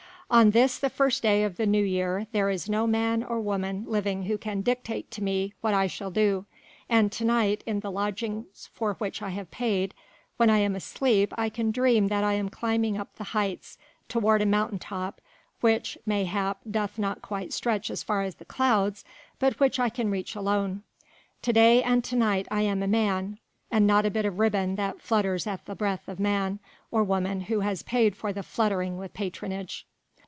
[0.33, 3.83] On this the first day of the New Year there is no man or woman
[3.85, 6.45] living who can dictate to me what I shall do,
[6.87, 9.93] and to night in the lodgings for which I have paid,
[10.37, 13.77] when I am asleep I can dream that I am climbing up the heights
[14.07, 15.19] toward a mountain top
[15.59, 19.03] which mayhap doth not quite stretch as far as the clouds,
[19.37, 20.83] but which I can reach alone.
[21.41, 23.37] To day and to night I am a man
[23.69, 26.59] and not a bit of ribbon that flutters at the breath of man
[26.89, 29.85] or woman who has paid for the fluttering with patronage."